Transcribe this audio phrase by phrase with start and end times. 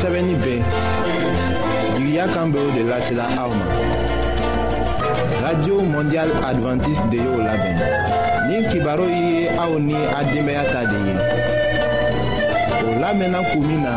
[0.00, 0.58] sɛbɛnni bɛɛ
[1.96, 3.66] jigiya kan bɛ'o de lasela aw ma
[5.46, 7.76] radio mondial adventiste de y'o labɛn
[8.48, 11.14] nin kibaru ye aw ni a denbaya ta de ye
[12.80, 13.92] o lamɛnna k'u min na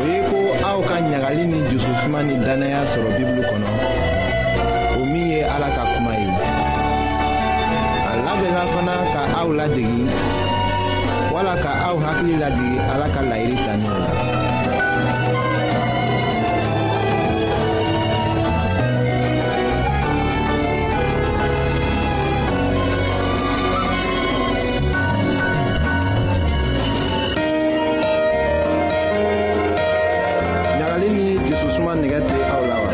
[0.00, 0.36] o ye ko
[0.68, 3.68] aw ka ɲagali ni jususuma ni dannaya sɔrɔ bibulu kɔnɔ
[5.00, 6.28] o min ye ala ka kuma ye
[8.10, 10.04] a labɛnna fana ka aw ladegi
[11.32, 14.41] wala ka aw hakili ladigi ala ka layiri tanin o la
[31.82, 32.88] kuma nɛgɛ tɛ aw la wa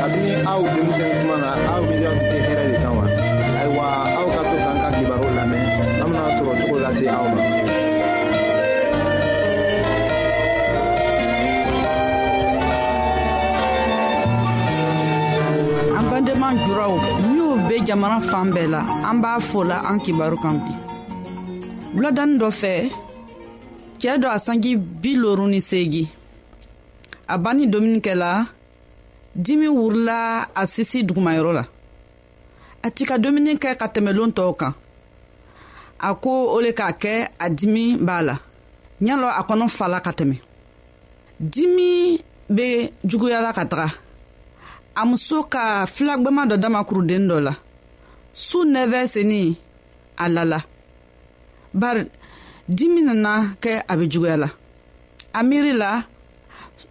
[0.00, 3.04] kabini aw denmisɛn kuma na aw miiriya tɛ hɛrɛ de kan wa
[3.60, 3.84] ayiwa
[4.18, 5.62] aw ka to k'an ka kibaru lamɛn
[6.02, 7.40] an bena sɔrɔ cogo lase aw ma
[15.98, 16.92] an bandenma juraw
[17.32, 20.72] minw be jamana fan bɛɛ la an b'a fola an kibaru kan bi
[21.94, 22.72] wuladani dɔ fɛ
[24.00, 24.70] cɛɛ dɔ a sanji
[25.02, 26.04] bi loru ni seegi
[27.28, 28.30] a banni domuni kɛla
[29.44, 30.18] dimi wurila
[30.54, 31.64] a sisi dugumayɔrɔ la
[32.82, 34.72] a ti ka dumuni kɛ ka tɛmɛ loon tɔw kan
[35.98, 38.34] a ko o le k'a kɛ a dimi b'a la
[39.06, 40.36] ɲalɔ a kɔnɔ fala ka tɛmɛ
[41.52, 41.90] dimi
[42.56, 42.68] be
[43.08, 43.88] juguyala ka taga
[44.94, 47.52] a muso ka filagwɛma dɔ dama kuruden dɔ la
[48.32, 49.56] su nɛvɛ seni
[50.16, 50.64] a lala
[51.74, 52.04] bari
[52.68, 54.48] dimi nana kɛ a be juguya la
[55.38, 56.02] a miiri la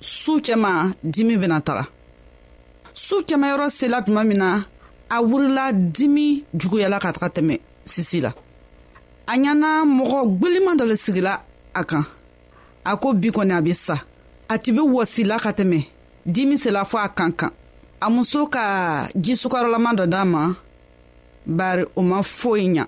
[0.02, 0.74] su cɛma
[1.14, 1.86] dimi bena taga
[3.06, 4.50] su cɛmayɔrɔ sela tuma min na
[5.10, 6.28] a wurila dimi
[6.60, 7.56] juguyala ka taga tɛmɛ
[7.94, 8.32] sisi la
[9.32, 11.34] a ɲana mɔgɔ gweliman dɔ le sigila
[11.74, 12.04] a kan
[12.86, 14.00] a ko bi kɔni a be sa
[14.50, 15.88] a tibi wɔsila ka tɛmɛ
[16.26, 17.52] dimi sela fɔ a kan kan
[18.02, 20.54] a muso ka jisukarɔlaman dɔ d'a ma
[21.46, 22.86] bari o ma foyi ɲa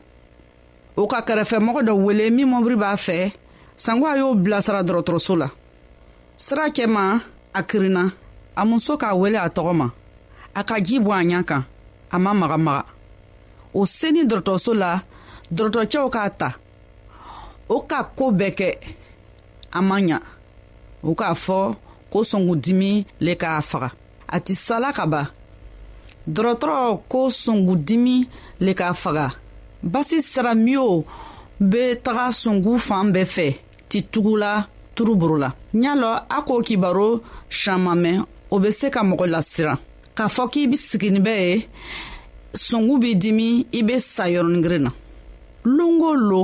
[0.98, 3.32] o ka kɛrɛfɛmɔgɔ dɔ wele min mɔbiri b'a fɛ
[3.78, 5.50] sango a y'o bilasira dɔrɔtɔrɔso la
[6.40, 7.04] sira cɛma
[7.54, 8.04] a kirinna
[8.56, 9.88] a muso k'a wele a tɔgɔ ma
[10.56, 11.64] a ka ji bɔ a ɲa kan
[12.12, 12.86] a ma magamaga
[13.74, 14.92] o seni dɔrɔtɔso la
[15.56, 16.50] dɔrɔtɔcɛw k'a ta
[17.68, 18.70] o ka koo bɛɛ kɛ
[19.78, 20.18] a ma ɲa
[21.08, 21.60] o k'a fɔ
[22.12, 23.90] ko sɔngudimi le k'a faga
[24.30, 25.22] a ti sala ka ba
[26.34, 28.16] dɔrɔtɔrɔ ko sɔngudimi
[28.62, 29.36] le k'a faga
[29.84, 31.04] basi sira min
[31.60, 33.48] be taga sungu fan bɛɛ fɛ
[33.90, 34.68] ti tugula
[35.00, 35.50] turuburula
[35.82, 37.10] y'a lɔ a k'o kibaro
[37.58, 38.18] siyanma mɛn
[38.54, 39.78] o be se ka mɔgɔ lasiran
[40.18, 41.60] k'a fɔ k'i be sigini bɛɛ ye
[42.66, 44.92] sungu b'i dimi i be sa yɔrɔningirin na
[45.78, 46.42] longo lo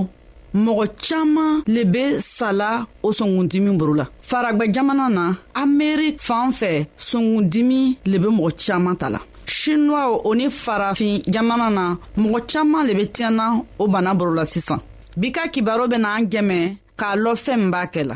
[0.64, 6.88] mɔgɔ caaman le be sala o sɔngundimi boro la faragwɛ jamana na ameri fan fɛ
[7.08, 12.88] sɔngundimi le be mɔgɔ caaman ta la shinuwaw o ni farafin jamana na mɔgɔ caaman
[12.88, 14.80] le be tiɲɛna o bana boro la sisan
[15.18, 18.16] bi ka kibaro bena an jɛmɛ k'a lɔ fɛɛn min b'a kɛ la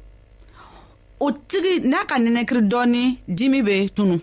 [1.23, 3.03] o tigi n'a ka nɛnɛkiri dɔɔni
[3.37, 4.15] dimi bɛ tunu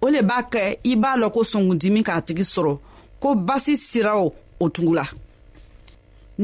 [0.00, 2.74] o le b'a kɛ i b'a lɔn ko sɔngudimi k'a tigi sɔrɔ
[3.22, 4.22] ko basi siraw
[4.62, 5.04] o tugula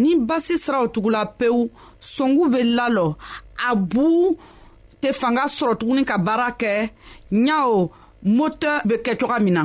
[0.03, 1.61] ni basi siraw tugula pewu
[2.15, 3.07] sɔngu bɛ lalɔ
[3.69, 4.07] a bu
[5.01, 6.73] tɛ fanga sɔrɔ tuguni ka baara kɛ
[7.47, 7.79] ɲawo
[8.37, 9.65] motɛr bɛ kɛ cogoya min na.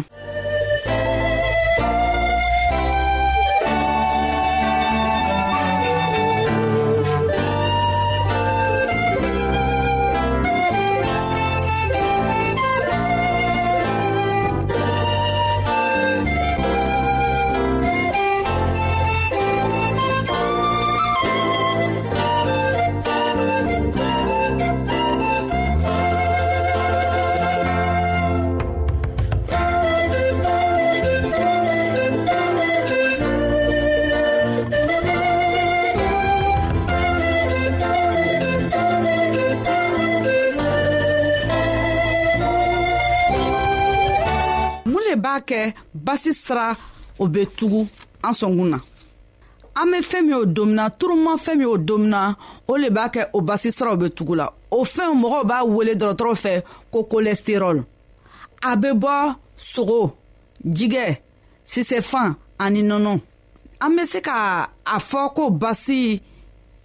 [45.54, 45.62] kɛ
[46.06, 46.68] basi sira
[47.22, 47.82] o be tugu
[48.28, 48.80] an sɔngun na
[49.80, 52.22] an be fɛɛn min o domina turuma fɛɛn min o domina
[52.72, 55.94] o le b'a kɛ o basi siraw be tugu la o fɛnw mɔgɔw b'a wele
[56.02, 56.54] dɔrɔtɔrɔ fɛ
[56.92, 57.78] ko kolɛsterɔl
[58.70, 59.14] a be bɔ
[59.72, 60.02] sogo
[60.78, 61.06] jigɛ
[61.72, 62.30] sisɛfan
[62.64, 63.14] ani nɔnɔ
[63.84, 64.36] an be se ka
[64.86, 66.02] a fɔ ko basi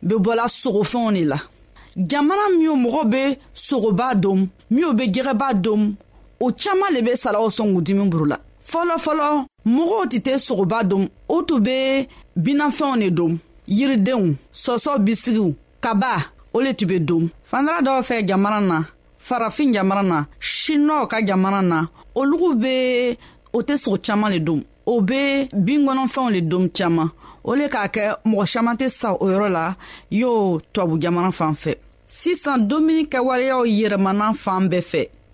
[0.09, 1.39] be bɔla sogofɛnw de la
[1.97, 3.23] jamana minw mɔgɔw be
[3.55, 4.41] sogoba dom
[4.71, 5.97] minw be jɛgɛba dom
[6.41, 8.39] o caaman le be salaw sɔngudimi buru la
[8.73, 9.29] fɔlɔfɔlɔ
[9.75, 11.05] mɔgɔw tɛ tɛ sogoba dɔn
[11.35, 11.77] o tun bɛ
[12.45, 13.33] binafɛnw de dɔn
[13.77, 14.25] yiridenw
[14.63, 15.49] sɔsɔ bisigiw
[15.85, 16.13] kaba
[16.53, 18.79] o le tun bɛ dɔn fandara dɔw fɛ jamana na
[19.27, 21.79] farafin jamana na siniwaw ka jamana na
[22.17, 22.73] olugu bɛ
[23.57, 27.11] o tɛ sogo caman le dɔn o bɛ binkɔnɔfɛnw le dɔn caman
[27.45, 29.75] o le k'a kɛ mɔgɔ caman tɛ sa o yɔrɔ la
[30.11, 31.75] y'o tubabu jamana fan fɛ
[32.05, 35.07] sisan dumuni kɛwaleyaw yɛlɛmana fan bɛɛ fɛ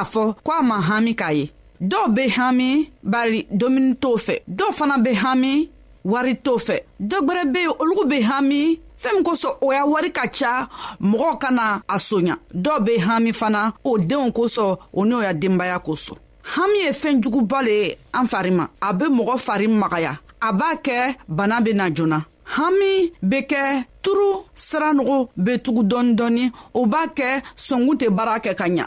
[0.00, 1.44] k'a fɔ ko a ma hami k'a ye
[1.90, 2.70] dɔw be hami
[3.12, 5.52] bari domuni t'o fɛ dɔw fana be hami
[6.12, 6.76] wari t'o fɛ
[7.10, 8.62] dɔ gwɛrɛ be yen olugu be hami
[9.02, 10.68] fɛɛn min kosɔn o y'a wari ka ca
[11.10, 15.32] mɔgɔw ka na a soɲa dɔw be hami fana o deenw kosɔn o n'o ya
[15.42, 16.16] denbaaya kosɔn
[16.56, 20.52] hami ye fɛɛn juguba le ye an fari ma a be mɔgɔ fari magaya a
[20.52, 22.24] b'a kɛ bana be na joona
[22.56, 28.40] hami be kɛ turu siranogo be tugu dɔɔni dɔɔni o b'a kɛ sɔngun tɛ baara
[28.40, 28.86] kɛ ka ɲa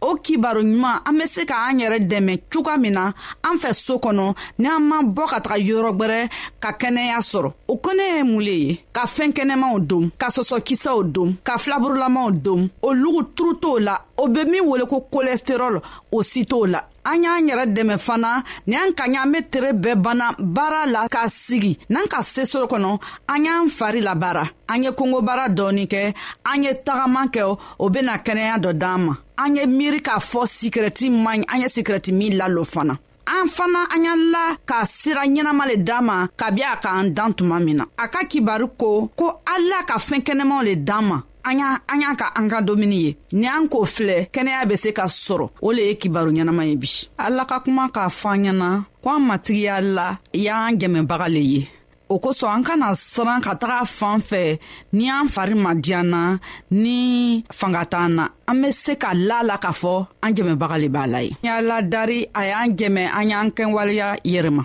[0.00, 3.04] o kibaro ɲuman an be se ka an yɛrɛ dɛmɛ cogoya min na
[3.48, 6.28] an fɛ soo kɔnɔ ni an man bɔ ka taga yɔrɔgwɛrɛ
[6.62, 11.02] ka kɛnɛya sɔrɔ o kɔnɛ ye mun le ye ka fɛɛn kɛnɛmaw don ka sɔsɔkisɛw
[11.12, 15.80] don ka filaburulamaw don o lugu turu t'o la o be min wele ko kolɛsterɔl
[16.12, 19.38] o si t'o la an y'an yɛrɛ dɛmɛ fana ni an ka ɲa an be
[19.50, 24.44] tere bɛɛ banna baara la ka sigi n'an ka sesoro kɔnɔ an y'an fari labaara
[24.68, 29.14] an ye kongobaara dɔɔni kɛ an ye tagama kɛ o bena kɛnɛya dɔ d'an ma
[29.38, 32.98] an ye miiri k'a fɔ sikirɛti man ɲi an ye sikirɛti min lalo fana
[33.28, 37.32] an fana an y'an la ka sira ɲɛnama le d'an ma kabi a k'an dan
[37.34, 41.20] tuma min na a ka kibaru ko ko ala ka fɛɛn kɛnɛmaw le d'an ma
[41.46, 41.58] an
[42.00, 45.46] y'a ka an ka domuni ye ni an k'o filɛ kɛnɛya be se ka sɔrɔ
[45.62, 46.88] o le ye kibaru ɲɛnama ye bi
[47.24, 48.68] ala ka kuma k'a fɔ an ɲɛna
[49.02, 51.68] ko an matigiya la y'an jɛmɛbaga le ye
[52.08, 54.58] o kosɔn an kana siran ka taga fan fɛ
[54.92, 56.38] ni an fari madiyan na
[56.70, 60.88] ni fanga t'an na an be se ka la la k'a fɔ an jɛmɛbaga le
[60.88, 64.64] b'a la ye y'a ladari a y'an jɛmɛ an y'an kɛwaleya yɛrɛ ma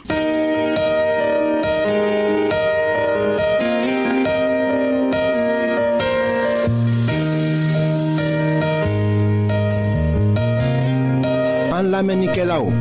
[11.94, 12.72] An lamenike la ou,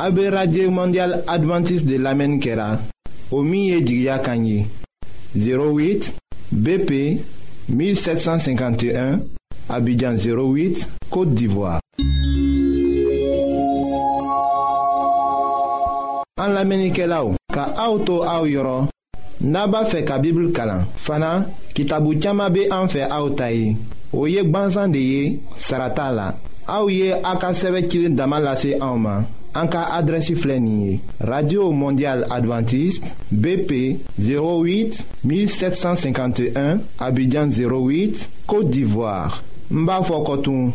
[0.00, 2.78] abe radye mondial adventis de lamenike la,
[3.30, 4.64] o miye di gya kanyi,
[5.36, 6.14] 08
[6.64, 6.92] BP
[7.68, 9.20] 1751,
[9.68, 11.74] abidjan 08, Kote Divoa.
[16.40, 18.88] An lamenike la ou, ka aoutou aou yoron,
[19.44, 21.42] naba fe ka bibl kalan, fana
[21.76, 23.76] ki tabou tsyama be anfe aoutayi,
[24.16, 25.26] o yek banzan de ye,
[25.60, 26.30] sarata la.
[26.68, 27.48] Aouye Aka
[28.10, 28.74] damalase
[31.20, 40.72] radio mondial Adventiste, bp 08 1751 abidjan 08 côte d'ivoire Mbafokotoum.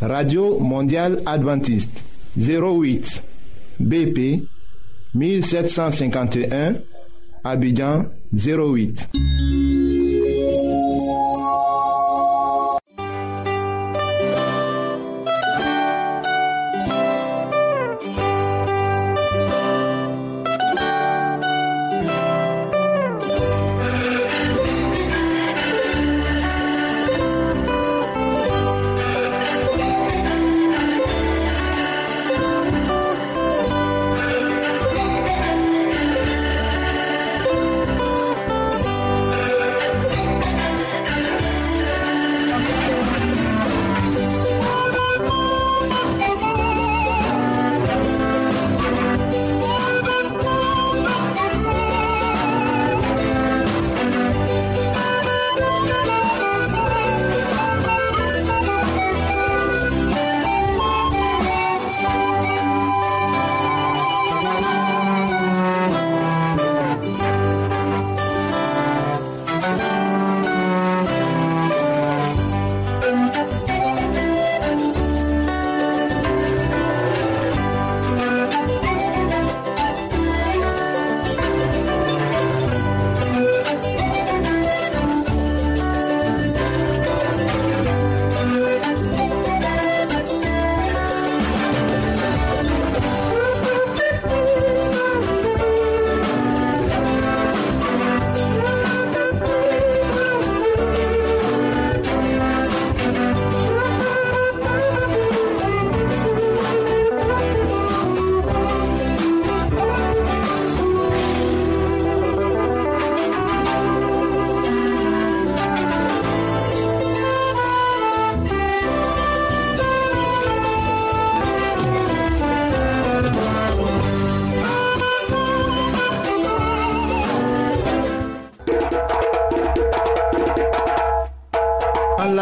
[0.00, 2.04] radio mondial Adventiste,
[2.36, 3.22] 08
[3.80, 4.42] bp
[5.14, 6.74] 1751
[7.44, 9.08] abidjan 08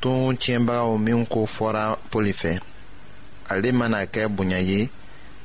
[0.00, 2.52] tun tiɲɛbagaw min ko fɔra poli fɛ
[3.50, 4.88] ale mana kɛ bonya ye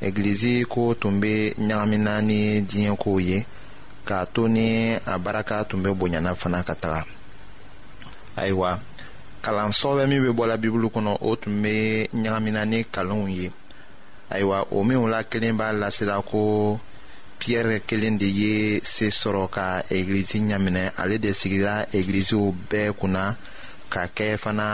[0.01, 3.45] egilizi ko tun bɛ ɲagamina ni diɲɛ kow ye
[4.05, 7.03] k'a to ni a baraka tun bɛ bonyana fana ka taga
[8.35, 8.79] ayiwa
[9.41, 13.51] kalanso bɛ min bɛ bɔla bibulu kɔnɔ o tun bɛ ɲagamina ni kalonw ye
[14.29, 16.79] ayiwa o minw la kelen b'a lasela ko
[17.39, 23.37] piyɛri kelen de ye se sɔrɔ ka egilizi ɲaminɛ ale de sigila egiliziw bɛɛ kunna
[23.93, 24.65] ka kɛ fana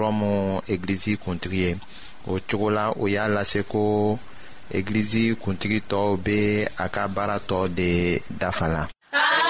[0.00, 0.32] rɔmu
[0.72, 1.70] egilizi kuntigi ye
[2.32, 3.82] o cogo la o y'a lase ko
[4.78, 6.38] egilizi kuntigi tɔw be
[6.84, 7.90] a ka baara tɔ de
[8.40, 8.82] dafa la.
[9.16, 9.49] Ah!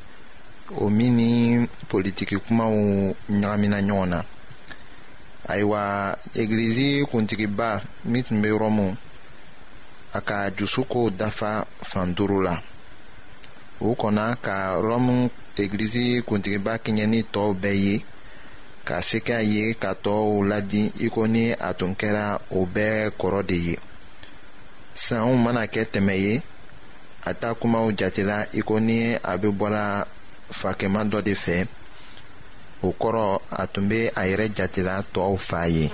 [0.79, 1.33] o min ni
[1.89, 2.71] politiki kumaw
[3.41, 4.19] ɲagamina ɲɔgɔn na
[5.51, 5.81] ayiwa
[6.39, 7.69] egilizi kuntigiba
[8.11, 8.89] min tun bɛ yɔrɔ min
[10.13, 11.49] a ka jusu ko dafa
[11.89, 12.55] fan duuru la
[13.85, 14.55] o kɔnna ka
[14.87, 15.15] rɔmu
[15.61, 17.95] egilizi kuntigiba kɛɲɛ ni tɔw bɛɛ ye
[18.87, 22.25] ka se k'a ye ka tɔw ladi i ko ni a tun kɛra
[22.57, 23.75] o bɛɛ kɔrɔ de ye
[25.03, 26.41] sanw mana kɛ tɛmɛ ye
[27.29, 30.05] a ta kumaw jatela i ko ni a bɛ bɔra
[30.59, 31.65] fakɛma dɔ de fɛ
[32.83, 35.85] o kɔrɔ a tun be a yɛrɛ jatela tɔɔw fa ye.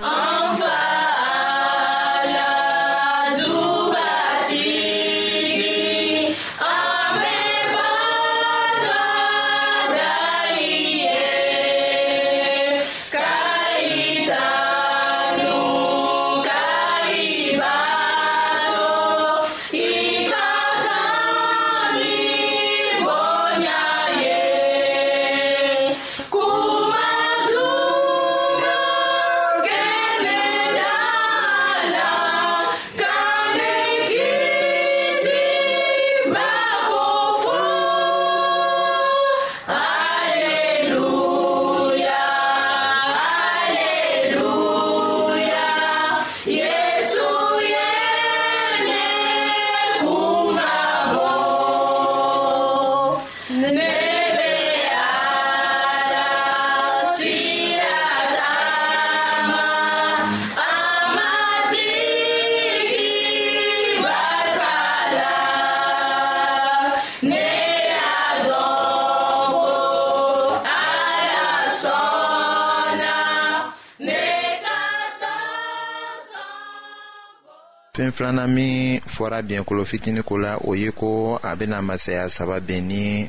[77.98, 82.60] fɛn filanan min fɔra biɲɛkolo fitini ko la o ye ko a bena masaya saba
[82.60, 83.28] ben ni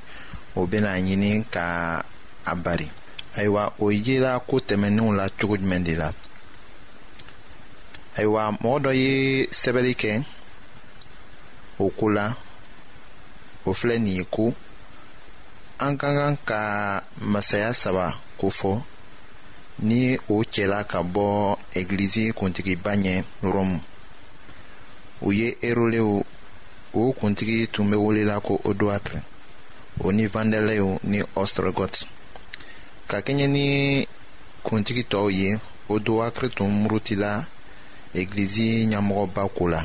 [0.56, 2.02] o bena ɲini ka
[2.46, 2.88] a bari
[3.38, 6.10] ayiwa o yela ko tɛmɛninw la cogo jumɛn de la
[8.18, 10.24] ayiwa mɔgɔ dɔ ye sɛbɛli kɛ
[11.80, 12.36] o ko la
[13.66, 14.54] o filɛ nin ye ko
[15.80, 16.62] an ka kan ka
[17.20, 18.84] masaya saba kofɔ
[19.80, 23.80] ni o cɛla ka bɔ egilizi kuntigiba ɲɛ rɔmu
[25.22, 26.22] u ye erolew
[26.94, 29.22] o kuntigi tun be welela ko odoakre
[30.00, 31.94] o ni vandelew ni ostrogot
[33.08, 33.68] ka kɛɲɛ ni
[34.66, 35.52] kuntigi tɔɔw ye
[35.94, 37.32] odoakre tun murutila
[38.20, 39.82] egilizi ɲɛmɔgɔba ko la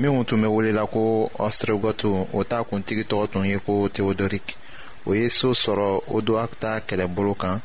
[0.00, 1.02] minw tun be welela ko
[1.46, 4.46] ɔstregɔtu o t'a kuntigi tɔgɔ tun ye ko teodorik
[5.06, 7.60] o ye soo sɔrɔ odoak ta kɛlɛbolo kan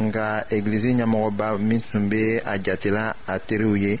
[0.00, 0.24] nka
[0.54, 4.00] egilizi ɲɛmɔgɔba min tun be a jatela a teriw ye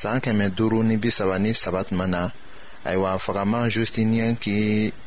[0.00, 2.20] saan kɛmɛ duuru ni bi saba ni saba tuma na
[2.88, 4.60] ayiwa fagaman justiniyɛn k'i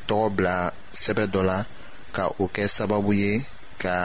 [0.07, 0.55] tɔgɔ bila
[1.03, 1.57] sɛbɛ dɔ la
[2.15, 3.31] ka o kɛ sababu ye
[3.83, 3.95] ka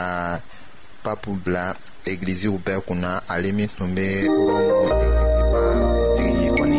[1.03, 1.65] papu bila
[2.11, 4.05] egiliziw bɛɛ kunna ale min tun bɛ
[4.47, 5.61] rɔmu egiliziba
[6.05, 6.77] kuntigi ye kɔni.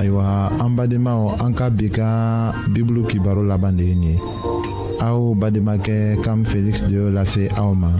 [0.00, 0.26] ayiwa
[0.64, 2.08] an badenmaw an ka bi ka
[2.74, 4.14] bibulu kibaru laban de ye nin ye.
[5.00, 7.90] aw bademake Cam Felix de la lase aw ma